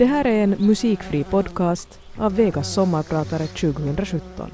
[0.00, 4.50] Det här är en musikfri podcast av Vegas sommarpratare 2017.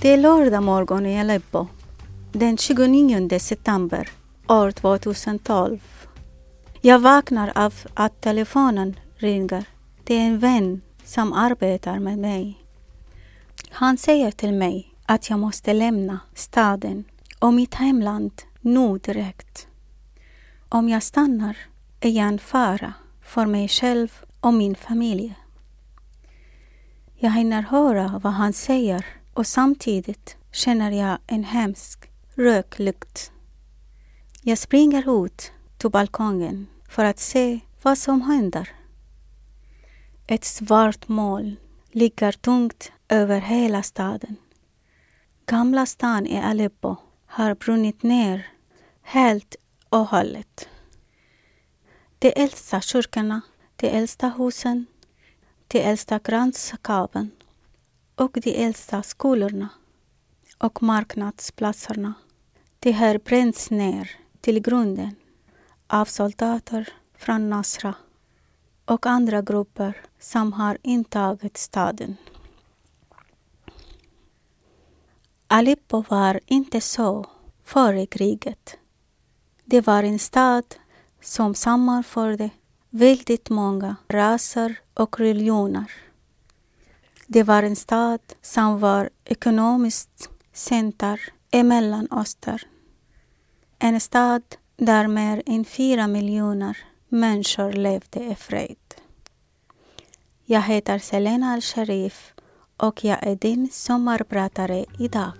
[0.00, 1.66] Det är lördag morgon i Aleppo
[2.32, 4.08] den 29 september
[4.48, 5.78] år 2012.
[6.80, 9.64] Jag vaknar av att telefonen ringer.
[10.04, 12.58] Det är en vän som arbetar med mig.
[13.70, 17.04] Han säger till mig att jag måste lämna staden
[17.38, 19.68] och mitt hemland nu direkt.
[20.68, 21.56] Om jag stannar
[22.00, 25.34] är jag en fara för mig själv och min familj.
[27.14, 33.32] Jag hinner höra vad han säger och samtidigt känner jag en hemsk röklukt.
[34.42, 38.68] Jag springer ut till balkongen för att se vad som händer.
[40.26, 41.56] Ett svart moln
[41.90, 44.36] ligger tungt över hela staden.
[45.50, 48.46] Gamla stan i Aleppo har brunnit ner
[49.02, 49.56] helt
[49.88, 50.68] och hållet.
[52.18, 53.40] De äldsta kyrkorna,
[53.76, 54.86] de äldsta husen,
[55.68, 57.30] de äldsta grannskapen
[58.14, 59.68] och de äldsta skolorna
[60.58, 62.14] och marknadsplatserna.
[62.78, 65.14] De har bränts ner till grunden
[65.86, 67.94] av soldater från Nasra
[68.84, 72.16] och andra grupper som har intagit staden.
[75.50, 77.26] Aleppo var inte så
[77.64, 78.78] före kriget.
[79.64, 80.74] Det var en stad
[81.20, 82.50] som sammanförde
[82.90, 85.92] väldigt många raser och religioner.
[87.26, 92.58] Det var en stad som var ekonomiskt center i Mellanöstern.
[93.78, 94.42] En stad
[94.76, 98.76] där mer än fyra miljoner människor levde i fred.
[100.44, 102.32] Jag heter Selena Al-Sharif
[102.78, 105.32] och jag är din sommarpratare idag.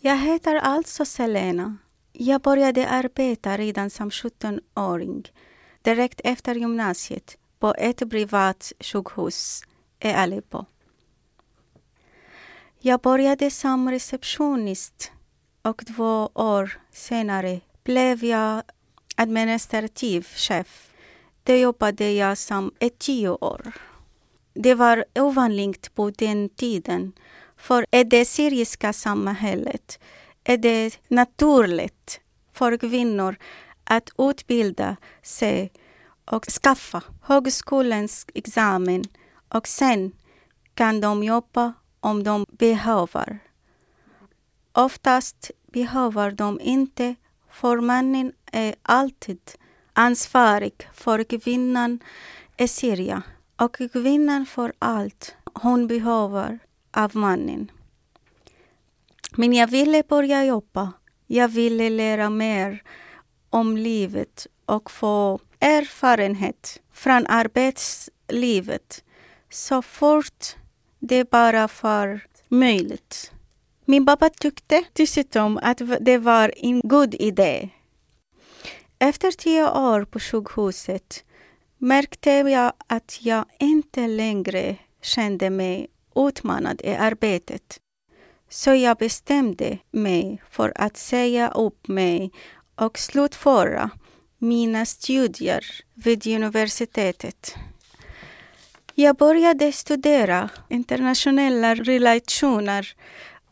[0.00, 1.76] Jag heter alltså Selena.
[2.12, 5.32] Jag började arbeta redan som 17-åring,
[5.82, 9.62] direkt efter gymnasiet, på ett privat sjukhus
[10.00, 10.64] i Aleppo.
[12.78, 15.12] Jag började som receptionist
[15.62, 18.62] och två år senare blev jag
[19.16, 20.92] administrativ chef.
[21.46, 23.72] Det jobbade jag som i tio år.
[24.54, 27.12] Det var ovanligt på den tiden,
[27.56, 29.98] för i det syriska samhället
[30.44, 32.20] är det naturligt
[32.52, 33.36] för kvinnor
[33.84, 35.72] att utbilda sig
[36.24, 39.04] och skaffa högskolans examen
[39.48, 40.12] och sen
[40.74, 43.38] kan de jobba om de behöver.
[44.72, 47.14] Oftast behöver de inte,
[47.50, 49.40] för mannen är alltid
[49.96, 51.98] ansvarig för kvinnan
[52.56, 53.22] i Syrien
[53.56, 56.58] och kvinnan får allt hon behöver
[56.90, 57.70] av mannen.
[59.36, 60.92] Men jag ville börja jobba.
[61.26, 62.82] Jag ville lära mer
[63.50, 69.04] om livet och få erfarenhet från arbetslivet
[69.50, 70.56] så fort
[70.98, 73.32] det bara var möjligt.
[73.84, 77.70] Min pappa tyckte dessutom att det var en god idé.
[78.98, 81.24] Efter tio år på sjukhuset
[81.78, 87.80] märkte jag att jag inte längre kände mig utmanad i arbetet.
[88.48, 92.32] Så jag bestämde mig för att säga upp mig
[92.74, 93.90] och slutföra
[94.38, 95.64] mina studier
[95.94, 97.54] vid universitetet.
[98.94, 102.96] Jag började studera internationella relationer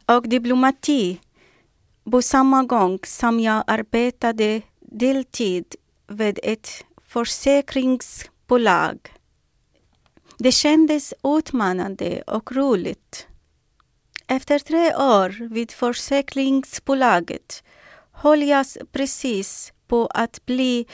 [0.07, 1.21] och diplomati
[2.11, 4.63] på samma gång som jag arbetade
[4.99, 5.75] deltid
[6.07, 8.99] vid ett försäkringsbolag.
[10.39, 13.27] Det kändes utmanande och roligt.
[14.27, 17.63] Efter tre år vid försäkringsbolaget
[18.13, 20.87] höll jag precis på att bli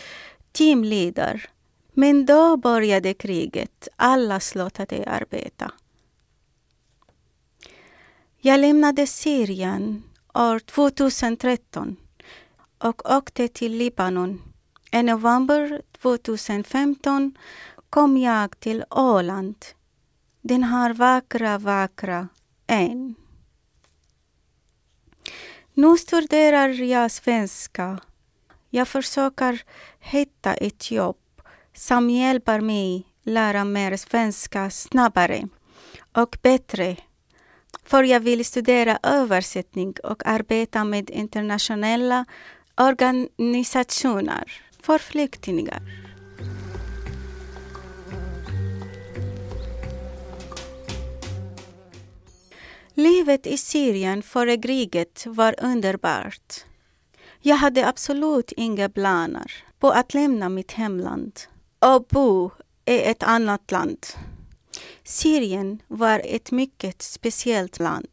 [0.53, 1.41] teamledare.
[1.93, 3.89] Men då började kriget.
[3.97, 5.73] Alla slutade arbeta.
[8.39, 10.03] Jag lämnade Syrien
[10.35, 11.97] år 2013
[12.83, 14.43] och åkte till Libanon.
[14.93, 17.39] I november 2015
[17.91, 19.57] kom jag till Åland.
[20.41, 22.29] Den här vackra, vackra
[22.67, 23.15] ön.
[25.75, 27.99] Nu studerar jag svenska.
[28.71, 29.63] Jag försöker
[29.99, 31.17] hitta ett jobb
[31.75, 35.49] som hjälper mig lära mig svenska snabbare
[36.13, 36.97] och bättre.
[37.85, 42.25] För jag vill studera översättning och arbeta med internationella
[42.81, 45.83] organisationer för flyktingar.
[52.95, 56.65] Livet i Syrien före kriget var underbart.
[57.41, 61.41] Jag hade absolut inga planer på att lämna mitt hemland
[61.79, 62.51] och bo
[62.85, 64.07] i ett annat land.
[65.05, 68.09] Syrien var ett mycket speciellt land.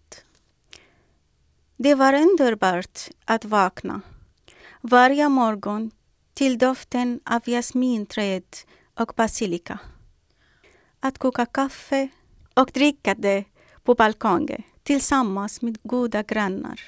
[1.77, 4.01] Det var underbart att vakna
[4.81, 5.91] varje morgon
[6.33, 8.43] till doften av jasminträd
[8.99, 9.79] och basilika.
[10.99, 12.09] Att koka kaffe
[12.53, 13.45] och dricka det
[13.83, 16.81] på balkongen tillsammans med goda grannar.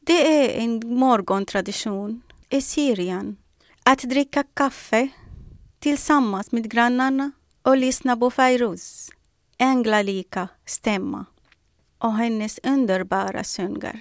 [0.00, 3.36] Det är en morgontradition i Syrien
[3.82, 5.08] att dricka kaffe
[5.78, 7.30] tillsammans med grannarna
[7.62, 9.10] och lyssna på Fairuz
[9.60, 11.26] änglalika stämma
[11.98, 14.00] och hennes underbara sånger.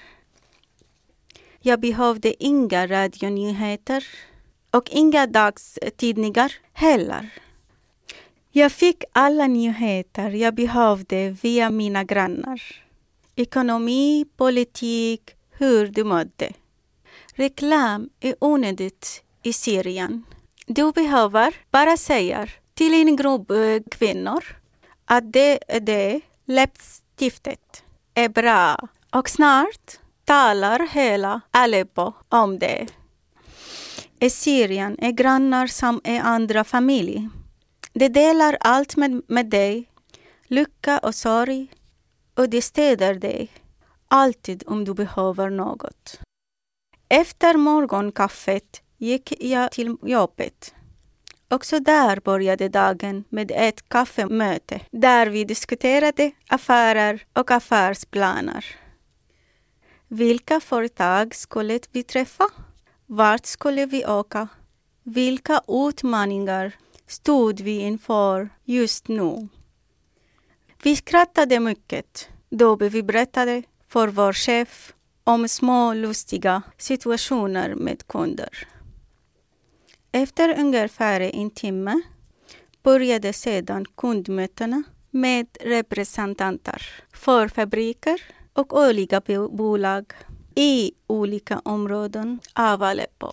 [1.61, 4.03] Jag behövde inga radionyheter
[4.71, 7.29] och inga dagstidningar heller.
[8.51, 12.61] Jag fick alla nyheter jag behövde via mina grannar.
[13.35, 16.53] Ekonomi, politik, hur du mådde.
[17.35, 20.23] Reklam är onödigt i Syrien.
[20.67, 23.57] Du behöver bara säga till en grupp eh,
[23.91, 24.43] kvinnor
[25.05, 27.83] att det är det läppstiftet
[28.13, 32.87] är bra och snart talar hela Aleppo om det.
[34.19, 37.29] I Syrien är grannar som är andra familj.
[37.93, 39.91] De delar allt med, med dig,
[40.47, 41.67] lycka och sorg,
[42.35, 43.51] och de stöder dig,
[44.07, 46.19] alltid om du behöver något.
[47.09, 50.73] Efter morgonkaffet gick jag till jobbet.
[51.47, 58.65] Också där började dagen med ett kaffemöte där vi diskuterade affärer och affärsplaner.
[60.11, 62.45] Vilka företag skulle vi träffa?
[63.05, 64.47] Vart skulle vi åka?
[65.03, 66.71] Vilka utmaningar
[67.07, 69.47] stod vi inför just nu?
[70.83, 78.67] Vi skrattade mycket då vi berättade för vår chef om små lustiga situationer med kunder.
[80.11, 82.01] Efter ungefär en timme
[82.83, 88.21] började sedan kundmötena med representanter för fabriker
[88.59, 89.21] och olika
[89.51, 90.13] bolag
[90.55, 93.31] i olika områden av Aleppo.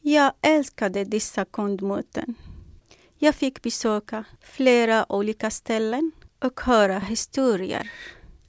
[0.00, 2.34] Jag älskade dessa kundmöten.
[3.18, 6.12] Jag fick besöka flera olika ställen
[6.44, 7.90] och höra historier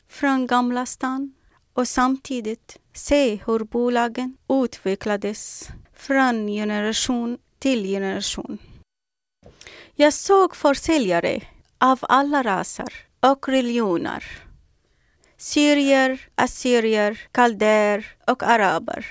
[0.07, 1.33] från Gamla stan
[1.73, 8.57] och samtidigt se hur bolagen utvecklades från generation till generation.
[9.95, 11.41] Jag såg försäljare
[11.77, 14.48] av alla raser och religioner.
[15.41, 19.05] Syrier, assyrier, kaldéer och araber.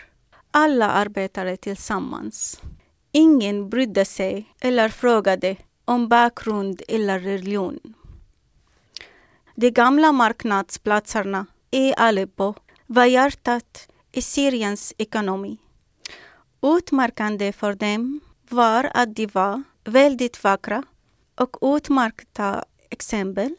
[0.50, 2.60] Alla arbetade tillsammans.
[3.12, 7.78] Ingen brydde sig eller frågade om bakgrund eller religion.
[9.54, 12.54] De gamla marknadsplatserna i Aleppo
[12.86, 15.58] var hjärtat i Syriens ekonomi.
[16.62, 20.82] Utmärkande för dem var att de var väldigt vackra
[21.34, 23.54] och utmärkta exempel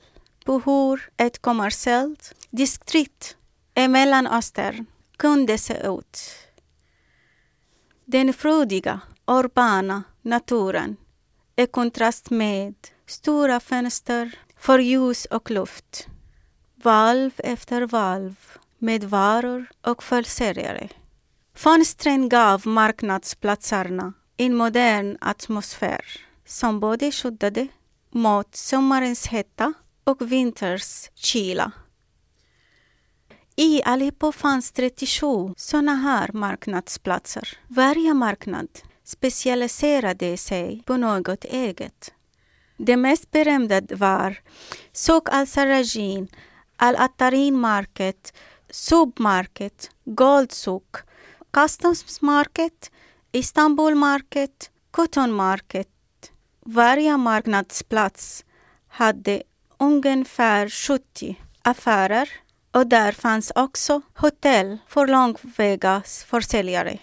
[0.49, 3.37] på hur ett kommersiellt distrikt
[3.75, 4.85] i Mellanöstern
[5.17, 6.19] kunde se ut.
[8.05, 10.97] Den frodiga, urbana naturen
[11.55, 12.75] i kontrast med
[13.05, 16.07] stora fönster för ljus och luft.
[16.75, 18.35] Valv efter valv
[18.77, 20.89] med varor och försäljare.
[21.55, 26.05] Fönstren gav marknadsplatserna en modern atmosfär
[26.45, 27.67] som både skyddade
[28.11, 29.73] mot sommarens hetta
[30.09, 31.71] och vinterns kyla.
[33.55, 35.25] I Aleppo fanns 37
[35.57, 37.57] sådana här marknadsplatser.
[37.67, 38.67] Varje marknad
[39.03, 42.13] specialiserade sig på något eget.
[42.77, 44.39] Det mest berömda var
[44.91, 46.27] Souk al-Sarajin,
[46.75, 48.33] Al-Attarin Market,
[48.69, 50.95] Submarket, Gold Souk,
[51.51, 52.91] Customs Market,
[53.31, 55.89] Istanbul Market, Cotton Market.
[56.65, 58.45] Varje marknadsplats
[58.87, 59.43] hade
[59.79, 62.29] ungefär 70 affärer
[62.71, 66.99] och där fanns också hotell för långväga försäljare.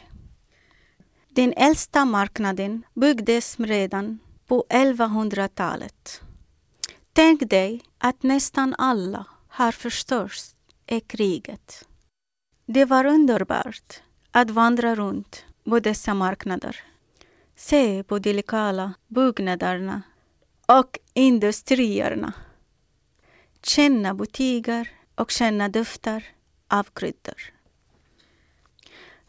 [1.28, 6.20] Den äldsta marknaden byggdes redan på 1100-talet.
[7.12, 10.54] Tänk dig att nästan alla har förstörts
[10.86, 11.84] i kriget.
[12.66, 16.76] Det var underbart att vandra runt på dessa marknader.
[17.56, 20.02] Se på de lokala byggnaderna
[20.66, 22.32] och industrierna.
[23.66, 26.24] Känna butiker och känna dofter
[26.68, 27.42] av kryddor.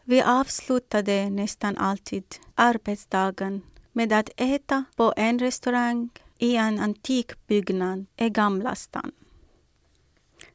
[0.04, 8.06] Vi avslutade nästan alltid arbetsdagen med att äta på en restaurang i en antik byggnad
[8.16, 9.12] i Gamla stan.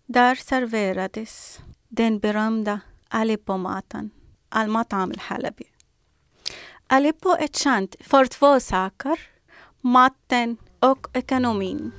[0.05, 4.09] Där serverades den berömda Aleppo-maten,
[4.49, 5.65] al-Matam al-Halabi.
[6.87, 9.19] Aleppo är känt för två saker,
[9.81, 11.91] maten och ekonomin.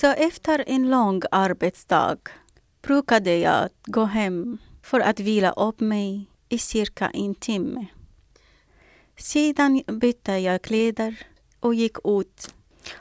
[0.00, 2.16] Så efter en lång arbetsdag
[2.82, 7.86] brukade jag gå hem för att vila upp mig i cirka en timme.
[9.16, 11.26] Sedan bytte jag kläder
[11.60, 12.54] och gick ut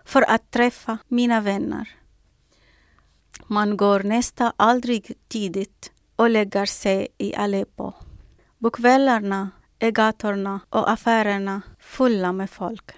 [0.05, 1.89] för att träffa mina vänner.
[3.47, 7.91] Man går nästan aldrig tidigt och lägger sig i Aleppo.
[8.59, 12.91] På kvällarna är gatorna och affärerna fulla med folk.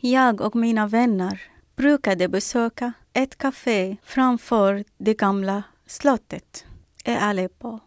[0.00, 6.64] Jag och mina vänner brukade besöka ett café framför det gamla slottet
[7.04, 7.78] i Aleppo.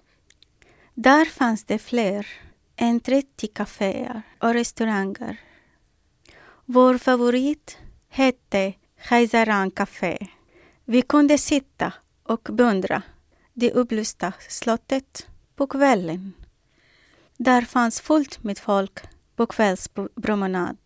[0.94, 2.28] Där fanns det fler
[2.76, 5.40] än 30 kaféer och restauranger.
[6.66, 7.78] Vår favorit
[8.10, 10.28] hette Khaizaran Café.
[10.86, 11.94] Vi kunde sitta
[12.24, 13.02] och beundra
[13.54, 16.34] det upplysta slottet på kvällen.
[17.38, 19.00] Där fanns fullt med folk
[19.36, 20.78] på kvällspromenad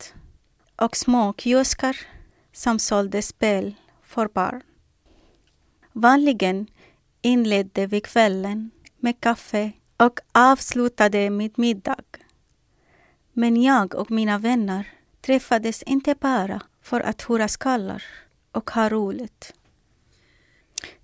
[0.76, 1.98] och små kiosker
[2.54, 4.62] som sålde spel för barn.
[5.92, 6.68] Vanligen
[7.22, 12.04] inledde vi kvällen med kaffe och avslutade med middag.
[13.34, 14.90] Men jag och mina vänner
[15.22, 18.04] träffades inte bara för att höra skallar
[18.52, 19.54] och ha roligt.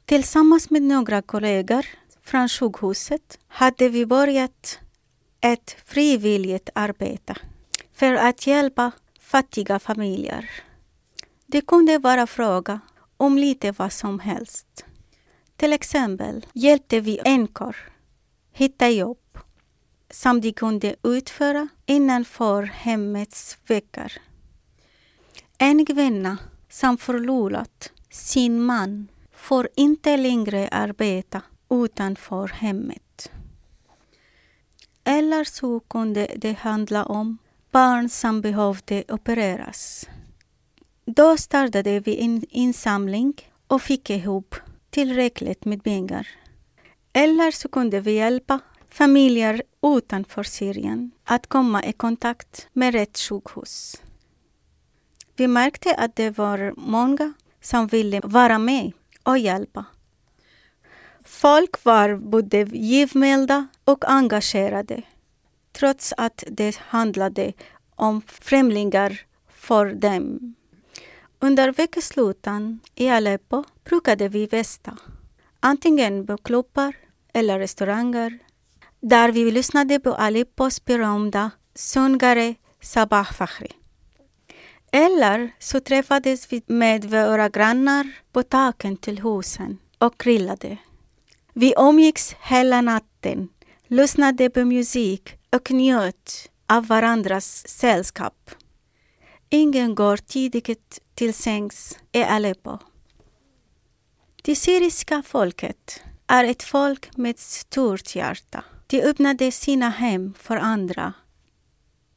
[0.05, 1.85] Tillsammans med några kollegor
[2.23, 4.79] från sjukhuset hade vi börjat
[5.41, 7.35] ett frivilligt arbete
[7.93, 10.49] för att hjälpa fattiga familjer.
[11.51, 12.79] Det kunde vara fråga
[13.17, 14.85] om lite vad som helst.
[15.55, 17.75] Till exempel hjälpte vi änkor
[18.51, 19.37] hitta jobb
[20.09, 24.13] som de kunde utföra innanför hemmets väggar.
[25.57, 26.37] En kvinna
[26.69, 33.31] som förlorat sin man får inte längre arbeta utanför hemmet.
[35.03, 37.37] Eller så kunde det handla om
[37.71, 40.07] barn som behövde opereras.
[41.15, 43.33] Då startade vi en insamling
[43.67, 44.55] och fick ihop
[44.89, 46.27] tillräckligt med pengar.
[47.13, 54.01] Eller så kunde vi hjälpa familjer utanför Syrien att komma i kontakt med rätt sjukhus.
[55.35, 58.91] Vi märkte att det var många som ville vara med
[59.23, 59.85] och hjälpa.
[61.23, 65.01] Folk var både givmilda och engagerade
[65.71, 67.53] trots att det handlade
[67.95, 70.55] om främlingar för dem.
[71.41, 74.97] Under veckosluten i Aleppo brukade vi festa,
[75.59, 76.95] antingen på klubbar
[77.33, 78.39] eller restauranger,
[79.01, 83.71] där vi lyssnade på Aleppos berömda sångare Sabah Fakhri.
[84.91, 90.77] Eller så träffades vi med våra grannar på taken till husen och grillade.
[91.53, 93.49] Vi umgicks hela natten,
[93.87, 98.51] lyssnade på musik och njöt av varandras sällskap.
[99.49, 102.77] Ingen går tidigt till sängs i Aleppo.
[104.43, 108.63] Det syriska folket är ett folk med stort hjärta.
[108.87, 111.13] De öppnade sina hem för andra.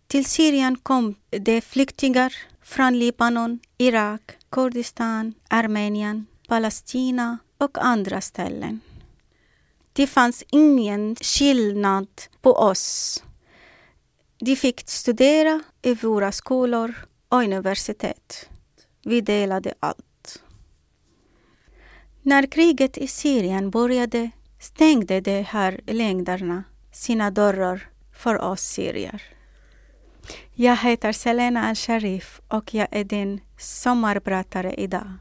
[0.06, 8.80] Till Syrien kom det flyktingar från Libanon, Irak, Kurdistan, Armenien, Palestina och andra ställen.
[9.92, 12.08] Det fanns ingen skillnad
[12.42, 13.22] på oss.
[14.38, 16.94] De fick studera i våra skolor
[17.28, 18.48] och universitet.
[19.04, 20.42] Vi delade allt.
[22.22, 29.22] När kriget i Syrien började stängde de här längderna sina dörrar för oss syrier.
[30.54, 35.12] Jag heter Selena Al-Sharif och jag är din sommarpratare idag.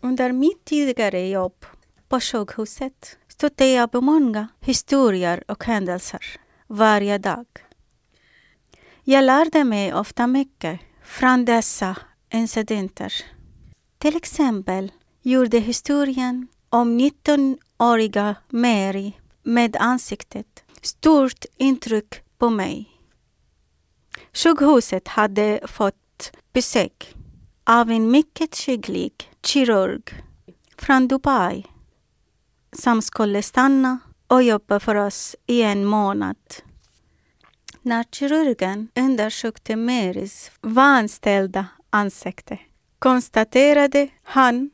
[0.00, 1.64] Under mitt tidigare jobb
[2.08, 7.46] på sjukhuset stötte jag på många historier och händelser varje dag.
[9.04, 11.96] Jag lärde mig ofta mycket från dessa
[12.32, 13.12] incidenter.
[13.98, 22.90] Till exempel gjorde historien om 19-åriga Mary med ansiktet stort intryck på mig.
[24.32, 27.14] Sjukhuset hade fått besök
[27.64, 30.02] av en mycket skicklig kirurg
[30.76, 31.66] från Dubai
[32.72, 33.98] som skulle stanna
[34.28, 36.36] och jobba för oss i en månad.
[37.82, 42.58] När kirurgen undersökte Marys vanställda ansikte
[42.98, 44.70] konstaterade han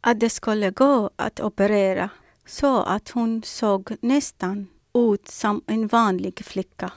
[0.00, 2.10] att det skulle gå att operera
[2.46, 6.92] så att hon såg nästan ut som en vanlig flicka.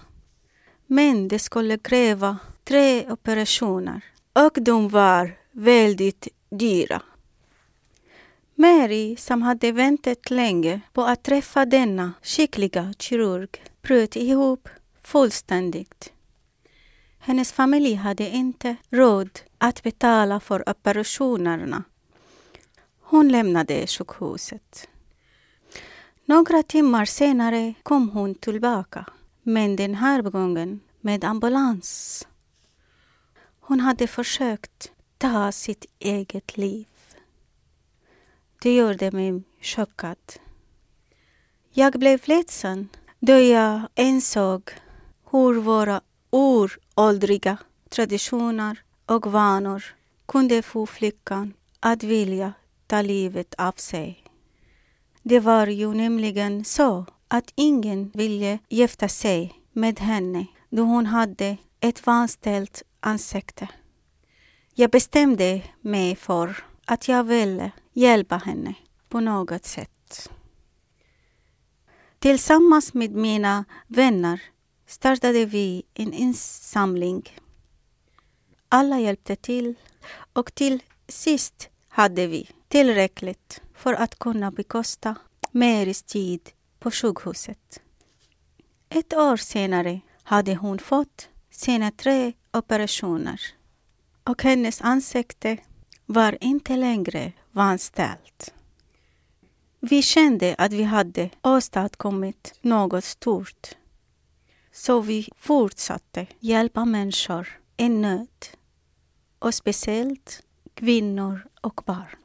[0.88, 4.02] Men det skulle kräva tre operationer
[4.34, 7.02] och de var väldigt dyra.
[8.60, 13.50] Mary, som hade väntat länge på att träffa denna skickliga kirurg,
[13.82, 14.70] bröt ihop
[15.04, 16.14] fullständigt.
[17.20, 21.84] Hennes familj hade inte råd att betala för operationerna.
[23.02, 24.90] Hon lämnade sjukhuset.
[26.26, 29.06] Några timmar senare kom hon tillbaka,
[29.44, 32.28] men den här gången med ambulans.
[33.60, 36.86] Hon hade försökt ta sitt eget liv.
[38.62, 40.18] Det gjorde mig chockad.
[41.72, 44.72] Jag blev ledsen då jag insåg
[45.32, 47.58] hur våra uråldriga
[47.90, 49.84] traditioner och vanor
[50.26, 52.54] kunde få flickan att vilja
[52.88, 54.24] ta livet av sig.
[55.24, 61.58] Det var ju nämligen så att ingen ville gifta sig med henne då hon hade
[61.80, 63.68] ett vanställt ansikte.
[64.74, 68.74] Jag bestämde mig för att jag ville hjälpa henne
[69.10, 70.30] på något sätt.
[72.20, 74.42] Tillsammans med mina vänner
[74.86, 77.24] startade vi en insamling.
[78.70, 79.76] Alla hjälpte till
[80.34, 85.16] och till sist hade vi tillräckligt för att kunna bekosta
[85.52, 87.82] Marys tid på sjukhuset.
[88.90, 93.42] Ett år senare hade hon fått sina tre operationer
[94.24, 95.58] och hennes ansikte
[96.10, 98.54] var inte längre vanställt.
[99.80, 103.68] Vi kände att vi hade åstadkommit något stort.
[104.72, 107.48] Så vi fortsatte hjälpa människor
[107.78, 108.46] i nöd.
[109.40, 112.16] Och speciellt kvinnor och barn.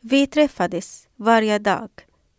[0.00, 1.90] Vi träffades varje dag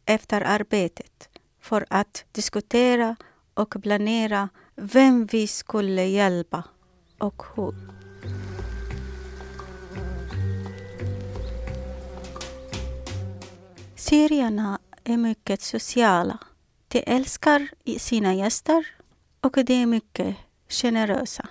[0.05, 3.15] efter arbetet för att diskutera
[3.53, 6.63] och planera vem vi skulle hjälpa
[7.19, 8.00] och hur.
[14.01, 16.37] Syrierna är mycket sociala.
[16.87, 18.87] De älskar sina gäster
[19.41, 20.35] och de är mycket
[20.67, 21.47] generösa.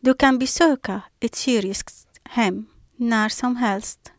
[0.00, 4.12] Du kan besöka ett syriskt hem när som helst.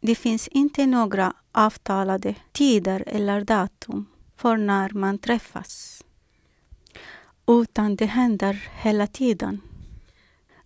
[0.00, 6.02] Det finns inte några avtalade tider eller datum för när man träffas.
[7.46, 9.60] Utan det händer hela tiden.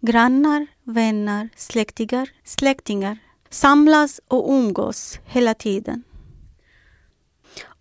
[0.01, 3.19] Grannar, vänner, släktingar, släktingar
[3.51, 6.03] samlas och umgås hela tiden.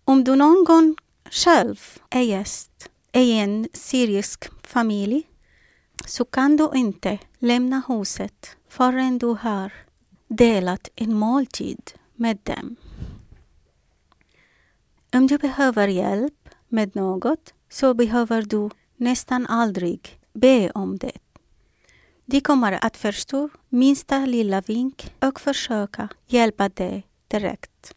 [0.04, 0.96] Om du någon gång
[1.30, 5.22] själv är gäst i en syrisk familj
[6.06, 9.72] så kan du inte lämna huset förrän du har
[10.28, 12.76] delat en måltid med dem.
[15.12, 21.18] Om du behöver hjälp med något så behöver du nästan aldrig be om det.
[22.28, 27.94] De kommer att förstå minsta lilla vink och försöka hjälpa dig direkt.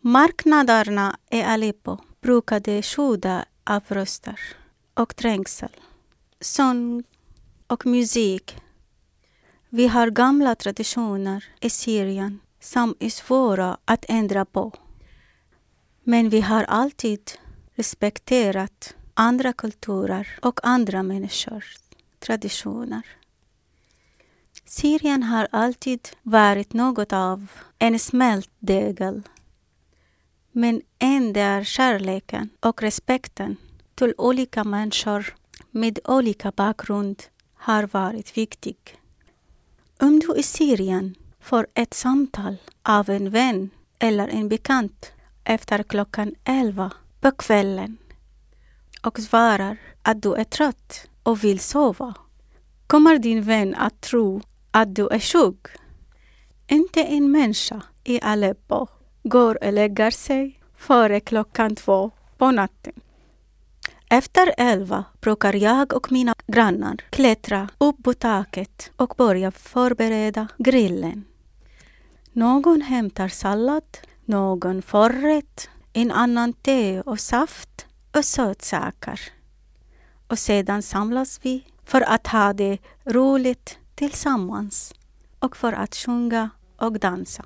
[0.00, 4.40] Marknaderna i Aleppo brukade sjuda av röster
[4.94, 5.70] och trängsel,
[6.40, 7.04] sång
[7.66, 8.56] och musik.
[9.68, 14.72] Vi har gamla traditioner i Syrien som är svåra att ändra på.
[16.04, 17.30] Men vi har alltid
[17.74, 21.64] respekterat andra kulturer och andra människor
[22.20, 23.02] traditioner.
[24.64, 27.46] Syrien har alltid varit något av
[27.78, 29.22] en smältdegel.
[30.52, 33.56] Men ändå är kärleken och respekten
[33.94, 35.34] till olika människor
[35.70, 37.22] med olika bakgrund
[37.54, 38.76] har varit viktig.
[40.00, 45.12] Om du i Syrien får ett samtal av en vän eller en bekant
[45.44, 47.96] efter klockan elva på kvällen
[49.02, 52.14] och svarar att du är trött och vill sova
[52.86, 55.66] kommer din vän att tro att du är sjuk.
[56.68, 58.86] Inte en människa i Aleppo
[59.22, 62.92] går och lägger sig före klockan två på natten.
[64.10, 71.24] Efter elva brukar jag och mina grannar klättra upp på taket och börja förbereda grillen.
[72.32, 79.37] Någon hämtar sallad, någon förrätt, en annan te och saft och sötsaker.
[80.28, 84.94] Och sedan samlas vi för att ha det roligt tillsammans
[85.38, 87.44] och för att sjunga och dansa.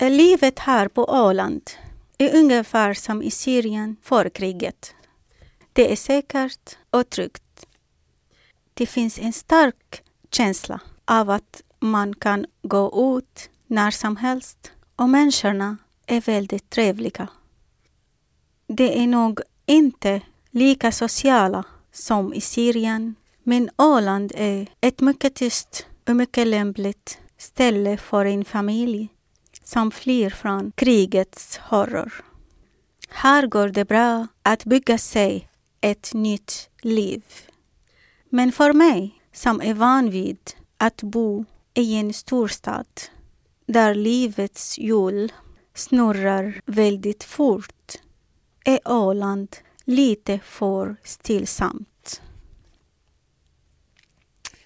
[0.00, 1.70] Livet här på Åland
[2.18, 4.94] är ungefär som i Syrien före kriget.
[5.72, 7.66] Det är säkert och tryggt.
[8.74, 15.08] det finns en stark känsla av att man kan gå ut när som helst och
[15.08, 15.76] människorna
[16.08, 17.28] är väldigt trevliga.
[18.66, 25.86] De är nog inte lika sociala som i Syrien, men Åland är ett mycket tyst
[26.08, 29.08] och mycket lämpligt ställe för en familj
[29.64, 32.24] som flyr från krigets horror.
[33.08, 35.48] Här går det bra att bygga sig
[35.80, 37.22] ett nytt liv.
[38.28, 40.38] Men för mig, som är van vid
[40.76, 41.44] att bo
[41.74, 42.86] i en storstad
[43.66, 45.32] där livets hjul
[45.78, 47.92] snurrar väldigt fort
[48.64, 52.22] är Åland lite för stillsamt.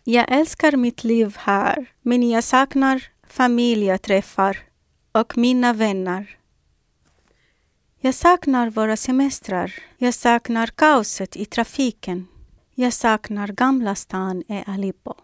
[0.05, 4.59] Jag älskar mitt liv här, men jag saknar familjeträffar
[5.13, 6.39] och mina vänner.
[8.01, 9.75] Jag saknar våra semestrar.
[9.99, 12.27] Jag saknar kaoset i trafiken.
[12.75, 15.15] Jag saknar Gamla stan i Aleppo.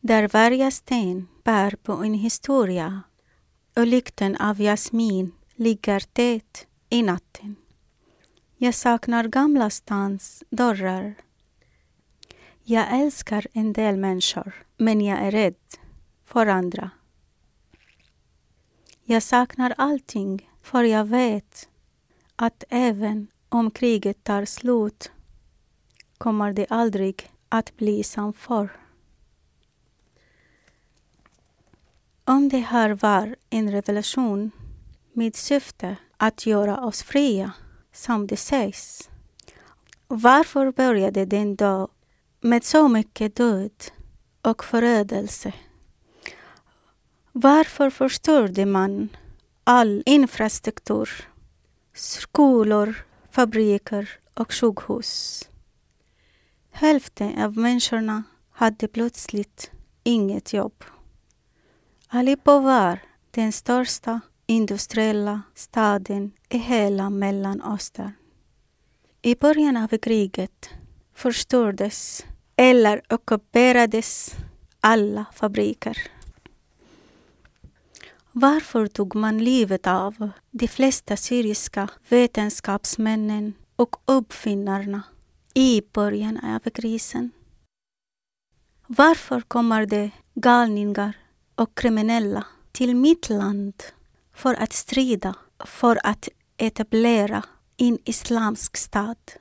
[0.00, 3.02] Där varje sten bär på en historia
[3.76, 7.56] och lykten av jasmin ligger tät i natten.
[8.56, 11.14] Jag saknar Gamla stans dörrar.
[12.62, 15.54] Jag älskar en del människor, men jag är rädd
[16.24, 16.90] för andra.
[19.04, 21.68] Jag saknar allting, för jag vet
[22.36, 25.10] att även om kriget tar slut
[26.18, 28.85] kommer det aldrig att bli som förr.
[32.28, 34.50] Om det här var en revelation
[35.12, 37.52] med syfte att göra oss fria,
[37.92, 39.10] som det sägs,
[40.08, 41.88] varför började den då
[42.40, 43.84] med så mycket död
[44.42, 45.52] och förödelse?
[47.32, 49.08] Varför förstörde man
[49.64, 51.10] all infrastruktur,
[51.94, 52.94] skolor,
[53.30, 55.42] fabriker och sjukhus?
[56.70, 59.70] Hälften av människorna hade plötsligt
[60.04, 60.84] inget jobb.
[62.08, 62.98] Aleppo var
[63.30, 68.12] den största industriella staden i hela Mellanöstern.
[69.22, 70.70] I början av kriget
[71.14, 74.36] förstördes eller ockuperades
[74.80, 75.98] alla fabriker.
[78.32, 85.02] Varför tog man livet av de flesta syriska vetenskapsmännen och uppfinnarna
[85.54, 87.30] i början av krisen?
[88.86, 91.16] Varför kommer det galningar
[91.56, 93.82] och kriminella till mitt land
[94.34, 97.42] för att strida för att etablera
[97.76, 99.36] en islamsk stat?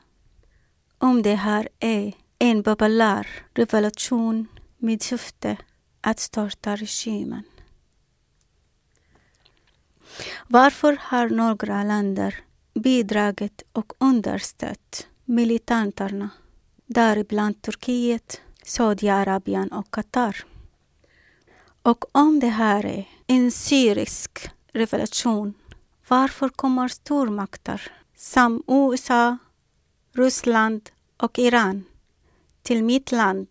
[0.98, 4.48] Om det här är en populär revolution
[4.78, 5.58] med syfte
[6.02, 7.44] att störta regimen.
[10.48, 12.36] Varför har några länder
[12.74, 16.30] bidragit och understött militanterna,
[16.86, 20.46] däribland Turkiet, Saudiarabien och Qatar?
[21.86, 25.54] Och om det här är en syrisk revolution,
[26.08, 29.38] varför kommer stormakter som USA,
[30.14, 31.84] Ryssland och Iran
[32.62, 33.48] till mitt land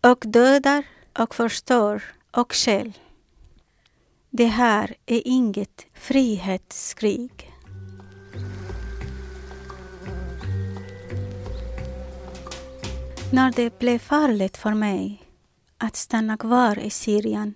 [0.00, 0.84] och dödar
[1.18, 2.92] och förstör och stjäl?
[4.30, 7.52] Det här är inget frihetskrig.
[13.32, 15.27] När det blev farligt för mig
[15.78, 17.54] att stanna kvar i Syrien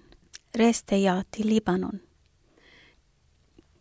[0.52, 1.98] reste jag till Libanon.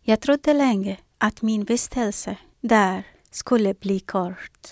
[0.02, 4.68] Jag trodde länge att min vistelse där skulle bli kort.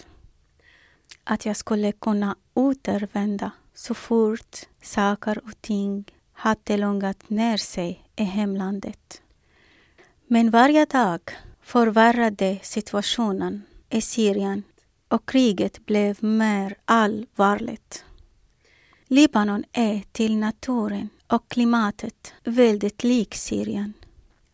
[1.23, 8.23] Att jag skulle kunna återvända så fort saker och ting hade lugnat ner sig i
[8.23, 9.21] hemlandet.
[10.27, 11.21] Men varje dag
[11.61, 14.63] förvärrade situationen i Syrien
[15.07, 18.05] och kriget blev mer allvarligt.
[19.11, 23.93] Libanon är till naturen och klimatet väldigt lik Syrien,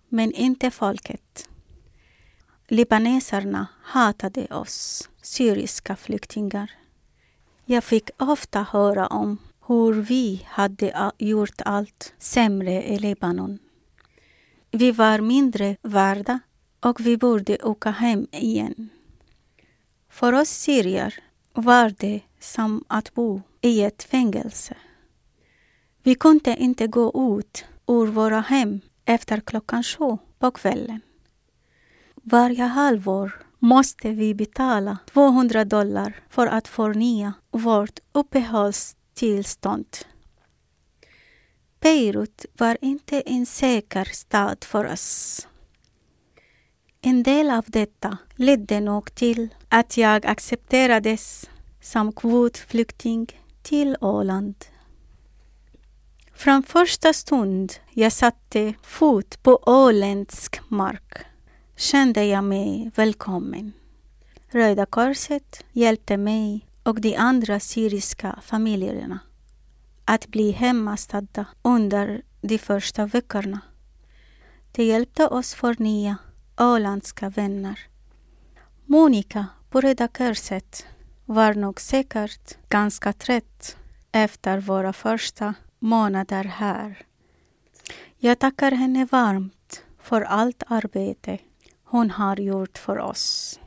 [0.10, 1.50] men inte folket.
[2.68, 6.72] Libaneserna hatade oss, syriska flyktingar.
[7.66, 9.38] Jag fick ofta höra om
[9.68, 13.60] hur vi hade gjort allt sämre i Libanon.
[14.72, 16.40] Vi var mindre värda
[16.80, 18.90] och vi borde åka hem igen.
[20.10, 21.16] För oss syrier
[21.54, 24.78] var det som att bo i ett fängelse.
[26.04, 31.02] Vi kunde inte gå ut ur våra hem efter klockan sju på kvällen.
[32.16, 39.98] Varje halvår måste vi betala 200 dollar för att förnya vårt uppehållstillstånd.
[41.80, 45.48] Beirut var inte en säker stad för oss.
[47.02, 51.50] En del av detta ledde nog till att jag accepterades
[51.82, 54.56] som kvotflykting till Åland.
[56.34, 61.14] Från första stund jag satte fot på åländsk mark
[61.76, 63.74] kände jag mig välkommen.
[64.50, 69.20] Röda Korset hjälpte mig och de andra syriska familjerna
[70.06, 73.60] att bli hemmastadda under de första veckorna.
[74.72, 76.18] Det hjälpte oss förnya
[76.58, 77.80] åländska vänner.
[78.86, 80.86] Monica på Röda Korset
[81.26, 83.78] var nog säkert ganska trött
[84.12, 87.06] efter våra första månader här.
[88.18, 91.38] Jag tackar henne varmt för allt arbete
[91.84, 93.60] hon har gjort för oss.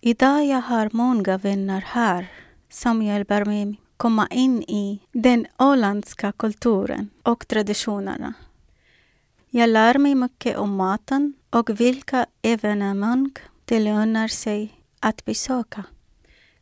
[0.00, 2.32] Idag jag har många vänner här
[2.68, 8.34] som hjälper mig komma in i den åländska kulturen och traditionerna.
[9.50, 13.30] Jag lär mig mycket om maten och vilka evenemang
[13.64, 15.84] det lönar sig att besöka.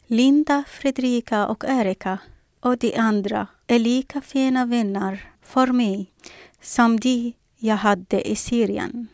[0.07, 2.19] Linda, Fredrika och Erika
[2.61, 6.13] och de andra är lika fina vänner för mig
[6.61, 9.09] som de jag hade i Syrien.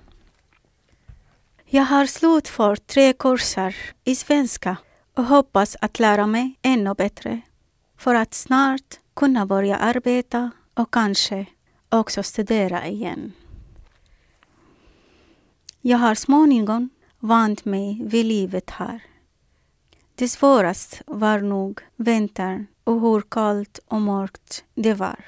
[1.65, 4.77] Jag har slutfört tre kurser i svenska
[5.15, 7.41] och hoppas att lära mig ännu bättre
[7.97, 11.47] för att snart kunna börja arbeta och kanske
[11.89, 13.33] också studera igen.
[15.81, 19.03] Jag har småningom vant mig vid livet här.
[20.19, 25.25] Det svåraste var nog vintern och hur kallt och mörkt det var.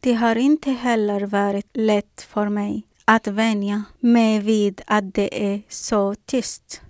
[0.00, 5.62] Det har inte heller varit lätt för mig att vänja mig vid att det är
[5.68, 6.82] så tyst.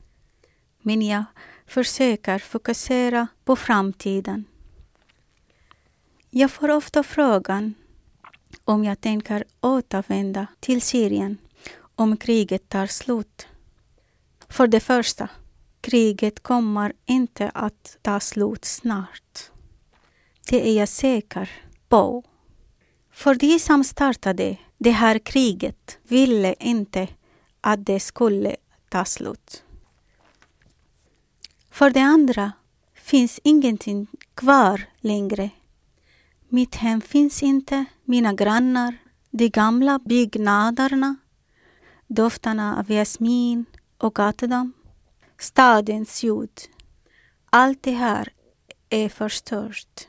[0.82, 1.24] Men jag
[1.66, 4.44] försöker fokusera på framtiden.
[6.30, 7.74] Jag får ofta frågan
[8.64, 11.38] om jag tänker återvända till Syrien
[11.94, 13.46] om kriget tar slut.
[14.48, 15.28] För det första,
[15.80, 19.50] kriget kommer inte att ta slut snart.
[20.50, 21.50] Det är jag säker
[21.88, 22.24] på.
[23.10, 27.08] För de som startade det här kriget ville inte
[27.60, 28.56] att det skulle
[28.88, 29.64] ta slut.
[31.70, 32.52] För det andra
[32.94, 35.50] finns ingenting kvar längre.
[36.48, 38.96] Mitt hem finns inte, mina grannar,
[39.30, 41.16] de gamla byggnaderna,
[42.06, 43.64] dofterna av jasmin
[43.98, 44.72] och gatudam,
[45.38, 46.60] stadens ljud.
[47.50, 48.32] Allt det här
[48.88, 50.08] är förstört.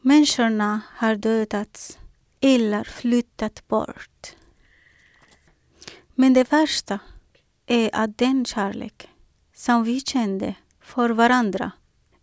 [0.00, 1.98] Människorna har dödats
[2.40, 4.36] eller flyttat bort.
[6.14, 6.98] Men det värsta
[7.66, 9.08] är att den kärlek
[9.54, 11.72] som vi kände för varandra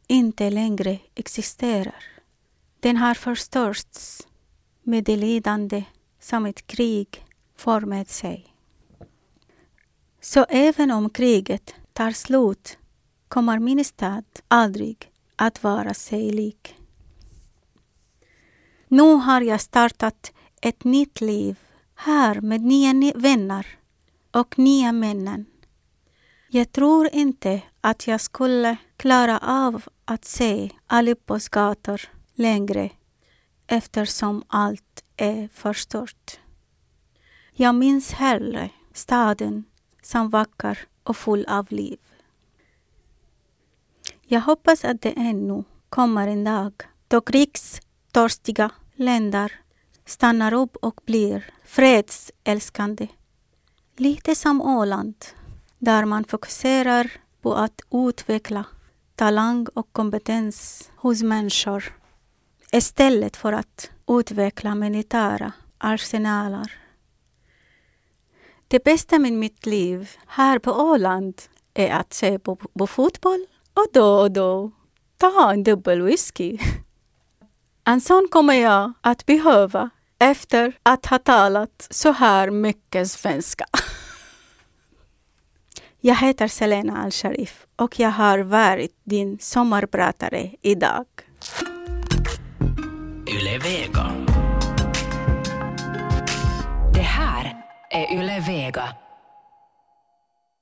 [0.07, 2.03] inte längre existerar.
[2.79, 4.27] Den har förstörts
[4.83, 5.83] med det lidande
[6.19, 7.25] som ett krig
[7.55, 8.55] för med sig.
[10.21, 12.77] Så även om kriget tar slut
[13.27, 16.75] kommer min stad aldrig att vara sig lik.
[18.87, 21.59] Nu har jag startat ett nytt liv
[21.95, 23.67] här med nya vänner
[24.31, 25.45] och nya männen.
[26.49, 32.01] Jag tror inte att jag skulle klara av att se Aleppos gator
[32.33, 32.89] längre
[33.67, 36.39] eftersom allt är förstört.
[37.51, 39.63] Jag minns hellre staden
[40.01, 41.97] som vacker och full av liv.
[44.21, 46.73] Jag hoppas att det ännu kommer en dag
[47.07, 49.51] då krigstörstiga länder
[50.05, 53.07] stannar upp och blir fredsälskande.
[53.97, 55.15] Lite som Åland,
[55.77, 57.11] där man fokuserar
[57.41, 58.65] på att utveckla
[59.15, 61.83] talang och kompetens hos människor
[62.71, 66.82] istället för att utveckla militära arsenaler.
[68.73, 71.41] Det bästa med mitt liv här på Åland
[71.73, 74.71] är att se på, på fotboll och då och då
[75.17, 76.57] ta en dubbel whisky.
[77.83, 83.65] En sån kommer jag att behöva efter att ha talat så här mycket svenska.
[86.01, 91.05] Jag heter Selena Al-Sharif och jag har varit din sommarpratare idag.
[93.27, 94.12] Yle Vega.
[97.93, 99.02] Är Yle Vega.